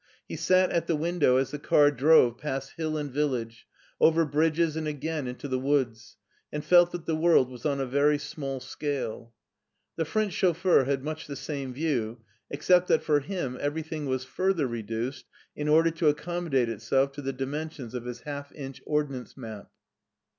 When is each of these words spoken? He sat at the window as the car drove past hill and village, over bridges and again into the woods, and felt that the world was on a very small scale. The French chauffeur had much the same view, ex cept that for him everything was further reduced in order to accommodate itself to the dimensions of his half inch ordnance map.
He 0.27 0.35
sat 0.35 0.71
at 0.71 0.87
the 0.87 0.95
window 0.95 1.37
as 1.37 1.51
the 1.51 1.59
car 1.59 1.91
drove 1.91 2.39
past 2.39 2.71
hill 2.75 2.97
and 2.97 3.11
village, 3.11 3.67
over 3.99 4.25
bridges 4.25 4.75
and 4.75 4.87
again 4.87 5.27
into 5.27 5.47
the 5.47 5.59
woods, 5.59 6.17
and 6.51 6.65
felt 6.65 6.91
that 6.91 7.05
the 7.05 7.15
world 7.15 7.51
was 7.51 7.67
on 7.67 7.79
a 7.79 7.85
very 7.85 8.17
small 8.17 8.59
scale. 8.59 9.31
The 9.97 10.05
French 10.05 10.33
chauffeur 10.33 10.85
had 10.85 11.03
much 11.03 11.27
the 11.27 11.35
same 11.35 11.71
view, 11.71 12.23
ex 12.49 12.65
cept 12.65 12.87
that 12.87 13.03
for 13.03 13.19
him 13.19 13.59
everything 13.61 14.07
was 14.07 14.25
further 14.25 14.65
reduced 14.65 15.27
in 15.55 15.67
order 15.67 15.91
to 15.91 16.07
accommodate 16.09 16.67
itself 16.67 17.11
to 17.11 17.21
the 17.21 17.31
dimensions 17.33 17.93
of 17.93 18.05
his 18.05 18.21
half 18.21 18.51
inch 18.53 18.81
ordnance 18.87 19.37
map. 19.37 19.69